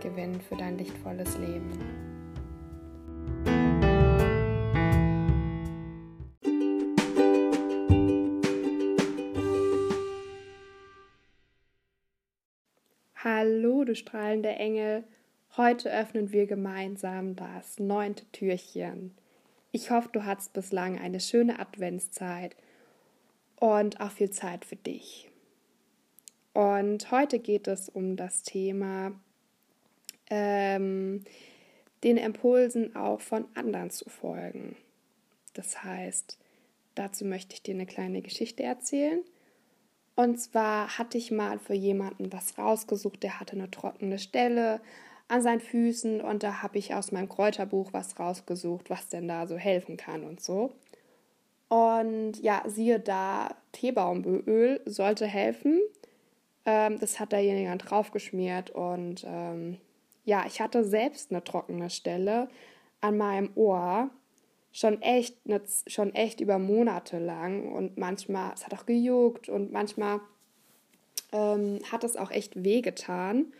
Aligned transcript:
gewinnen 0.00 0.40
für 0.40 0.56
dein 0.56 0.78
lichtvolles 0.78 1.38
Leben. 1.38 1.70
Hallo, 13.22 13.84
du 13.84 13.94
strahlende 13.94 14.50
Engel. 14.50 15.04
Heute 15.56 15.92
öffnen 15.92 16.32
wir 16.32 16.46
gemeinsam 16.46 17.36
das 17.36 17.78
neunte 17.78 18.24
Türchen. 18.32 19.14
Ich 19.72 19.90
hoffe, 19.90 20.08
du 20.12 20.24
hattest 20.24 20.52
bislang 20.52 20.98
eine 20.98 21.20
schöne 21.20 21.58
Adventszeit 21.58 22.56
und 23.56 24.00
auch 24.00 24.10
viel 24.10 24.30
Zeit 24.30 24.64
für 24.64 24.76
dich. 24.76 25.30
Und 26.54 27.10
heute 27.10 27.38
geht 27.38 27.68
es 27.68 27.88
um 27.88 28.16
das 28.16 28.42
Thema 28.42 29.12
ähm, 30.30 31.24
den 32.02 32.16
Impulsen 32.16 32.96
auch 32.96 33.20
von 33.20 33.44
anderen 33.54 33.90
zu 33.90 34.08
folgen. 34.08 34.76
Das 35.54 35.84
heißt, 35.84 36.38
dazu 36.94 37.24
möchte 37.24 37.54
ich 37.54 37.62
dir 37.62 37.74
eine 37.74 37.86
kleine 37.86 38.22
Geschichte 38.22 38.62
erzählen. 38.62 39.20
Und 40.16 40.38
zwar 40.38 40.98
hatte 40.98 41.18
ich 41.18 41.30
mal 41.30 41.58
für 41.58 41.74
jemanden 41.74 42.32
was 42.32 42.58
rausgesucht, 42.58 43.22
der 43.22 43.40
hatte 43.40 43.56
eine 43.56 43.70
trockene 43.70 44.18
Stelle 44.18 44.80
an 45.28 45.42
seinen 45.42 45.60
Füßen 45.60 46.20
und 46.20 46.42
da 46.42 46.62
habe 46.62 46.78
ich 46.78 46.94
aus 46.94 47.12
meinem 47.12 47.28
Kräuterbuch 47.28 47.92
was 47.92 48.18
rausgesucht, 48.18 48.90
was 48.90 49.08
denn 49.08 49.28
da 49.28 49.46
so 49.46 49.56
helfen 49.56 49.96
kann 49.96 50.24
und 50.24 50.40
so. 50.40 50.72
Und 51.68 52.42
ja, 52.42 52.64
siehe 52.66 52.98
da, 52.98 53.54
Teebaumöl 53.70 54.80
sollte 54.86 55.26
helfen. 55.26 55.80
Ähm, 56.66 56.98
das 56.98 57.20
hat 57.20 57.30
derjenige 57.30 57.68
dann 57.68 57.78
draufgeschmiert 57.78 58.70
und 58.70 59.24
ähm, 59.26 59.78
ja, 60.24 60.44
ich 60.46 60.60
hatte 60.60 60.84
selbst 60.84 61.30
eine 61.30 61.44
trockene 61.44 61.90
Stelle 61.90 62.48
an 63.00 63.16
meinem 63.16 63.50
Ohr, 63.54 64.10
schon 64.72 65.02
echt, 65.02 65.36
schon 65.86 66.14
echt 66.14 66.40
über 66.40 66.58
Monate 66.58 67.18
lang 67.18 67.72
und 67.72 67.98
manchmal, 67.98 68.52
es 68.54 68.64
hat 68.64 68.74
auch 68.74 68.86
gejuckt 68.86 69.48
und 69.48 69.72
manchmal 69.72 70.20
ähm, 71.32 71.80
hat 71.90 72.04
es 72.04 72.16
auch 72.16 72.30
echt 72.30 72.62
wehgetan. 72.62 73.52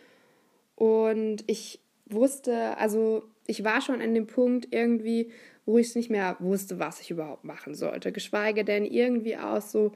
Und 0.76 1.44
ich 1.46 1.80
wusste, 2.06 2.76
also 2.78 3.24
ich 3.46 3.64
war 3.64 3.80
schon 3.80 4.00
an 4.00 4.14
dem 4.14 4.26
Punkt 4.26 4.68
irgendwie, 4.70 5.30
wo 5.66 5.78
ich 5.78 5.94
nicht 5.94 6.10
mehr 6.10 6.36
wusste, 6.38 6.78
was 6.78 7.00
ich 7.00 7.10
überhaupt 7.10 7.44
machen 7.44 7.74
sollte. 7.74 8.12
Geschweige 8.12 8.64
denn 8.64 8.84
irgendwie 8.84 9.36
aus 9.36 9.72
so, 9.72 9.92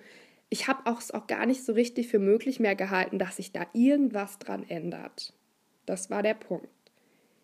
ich 0.49 0.69
habe 0.69 0.89
es 0.99 1.13
auch 1.13 1.27
gar 1.27 1.47
nicht 1.47 1.65
so 1.65 1.73
richtig 1.73 2.09
für 2.09 2.19
möglich 2.19 2.61
mehr 2.61 2.77
gehalten, 2.77 3.19
dass 3.19 3.37
sich 3.37 3.53
da 3.53 3.67
irgendwas 3.73 4.39
dran 4.39 4.65
ändert. 4.69 5.33
Das 5.87 6.11
war 6.11 6.23
der 6.23 6.35
Punkt. 6.35 6.69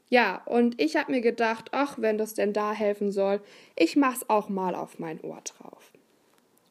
Ja, 0.08 0.42
und 0.46 0.80
ich 0.80 0.96
habe 0.96 1.12
mir 1.12 1.20
gedacht, 1.20 1.68
ach, 1.70 1.96
wenn 1.98 2.18
das 2.18 2.34
denn 2.34 2.52
da 2.52 2.72
helfen 2.72 3.12
soll, 3.12 3.40
ich 3.76 3.94
mach's 3.94 4.28
auch 4.28 4.48
mal 4.48 4.74
auf 4.74 4.98
mein 4.98 5.20
Ohr 5.20 5.40
drauf. 5.44 5.92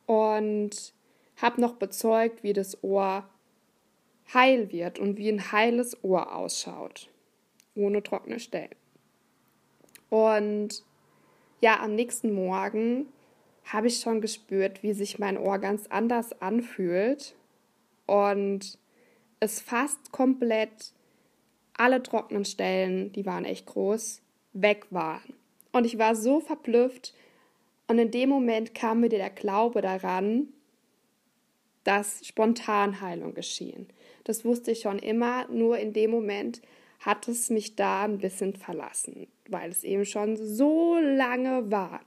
Und 0.05 0.93
habe 1.37 1.61
noch 1.61 1.75
bezeugt, 1.75 2.43
wie 2.43 2.53
das 2.53 2.83
Ohr 2.83 3.29
heil 4.33 4.71
wird 4.71 4.99
und 4.99 5.17
wie 5.17 5.29
ein 5.29 5.51
heiles 5.51 6.03
Ohr 6.03 6.35
ausschaut, 6.35 7.09
ohne 7.75 8.03
trockene 8.03 8.39
Stellen. 8.39 8.75
Und 10.09 10.83
ja, 11.61 11.79
am 11.79 11.95
nächsten 11.95 12.33
Morgen 12.33 13.07
habe 13.63 13.87
ich 13.87 13.99
schon 13.99 14.21
gespürt, 14.21 14.83
wie 14.83 14.93
sich 14.93 15.19
mein 15.19 15.37
Ohr 15.37 15.59
ganz 15.59 15.87
anders 15.87 16.41
anfühlt 16.41 17.35
und 18.05 18.77
es 19.39 19.61
fast 19.61 20.11
komplett 20.11 20.93
alle 21.79 22.03
trockenen 22.03 22.45
Stellen, 22.45 23.11
die 23.13 23.25
waren 23.25 23.45
echt 23.45 23.65
groß, 23.65 24.21
weg 24.53 24.87
waren. 24.89 25.33
Und 25.71 25.85
ich 25.85 25.97
war 25.97 26.15
so 26.15 26.39
verblüfft 26.39 27.13
und 27.87 27.99
in 27.99 28.11
dem 28.11 28.29
Moment 28.29 28.75
kam 28.75 28.99
mir 28.99 29.09
der 29.09 29.29
Glaube 29.29 29.81
daran, 29.81 30.49
dass 31.83 32.25
Spontanheilung 32.25 33.33
geschehen. 33.33 33.87
Das 34.25 34.43
wusste 34.43 34.71
ich 34.71 34.81
schon 34.81 34.99
immer, 34.99 35.47
nur 35.47 35.77
in 35.77 35.93
dem 35.93 36.11
Moment 36.11 36.61
hat 36.99 37.27
es 37.27 37.49
mich 37.49 37.75
da 37.75 38.03
ein 38.03 38.17
bisschen 38.17 38.55
verlassen, 38.55 39.27
weil 39.47 39.69
es 39.69 39.83
eben 39.83 40.05
schon 40.05 40.35
so 40.35 40.97
lange 40.99 41.71
war. 41.71 42.01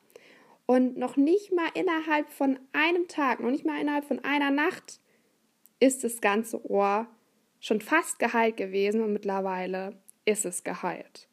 Und 0.66 0.98
noch 0.98 1.16
nicht 1.16 1.52
mal 1.52 1.68
innerhalb 1.74 2.28
von 2.28 2.58
einem 2.72 3.08
Tag, 3.08 3.40
noch 3.40 3.50
nicht 3.50 3.64
mal 3.64 3.80
innerhalb 3.80 4.04
von 4.04 4.22
einer 4.22 4.50
Nacht 4.50 5.00
ist 5.80 6.04
das 6.04 6.20
ganze 6.20 6.64
Ohr 6.70 7.06
schon 7.62 7.80
fast 7.80 8.18
geheilt 8.18 8.58
gewesen 8.58 9.02
und 9.02 9.14
mittlerweile 9.14 9.94
ist 10.26 10.44
es 10.44 10.64
geheilt. 10.64 11.28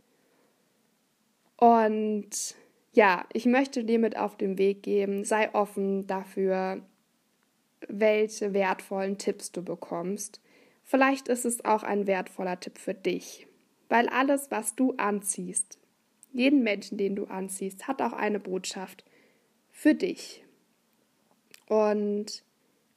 Und 1.57 2.55
ja, 2.93 3.25
ich 3.33 3.45
möchte 3.45 3.83
dir 3.83 3.99
mit 3.99 4.15
auf 4.15 4.37
den 4.37 4.57
Weg 4.57 4.83
geben, 4.83 5.25
sei 5.25 5.53
offen 5.53 6.07
dafür, 6.07 6.81
welche 7.87 8.53
wertvollen 8.53 9.17
Tipps 9.17 9.51
du 9.51 9.63
bekommst. 9.63 10.39
Vielleicht 10.83 11.27
ist 11.27 11.45
es 11.45 11.65
auch 11.65 11.83
ein 11.83 12.07
wertvoller 12.07 12.59
Tipp 12.59 12.77
für 12.77 12.93
dich, 12.93 13.47
weil 13.89 14.07
alles, 14.07 14.51
was 14.51 14.75
du 14.75 14.93
anziehst, 14.97 15.79
jeden 16.31 16.63
Menschen, 16.63 16.97
den 16.97 17.15
du 17.15 17.25
anziehst, 17.25 17.87
hat 17.87 18.01
auch 18.01 18.13
eine 18.13 18.39
Botschaft 18.39 19.03
für 19.71 19.95
dich. 19.95 20.45
Und 21.67 22.43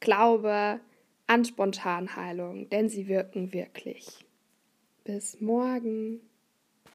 glaube, 0.00 0.80
an 1.26 1.44
Spontanheilung, 1.44 2.68
denn 2.68 2.88
sie 2.88 3.08
wirken 3.08 3.52
wirklich. 3.52 4.26
Bis 5.04 5.40
morgen. 5.40 6.20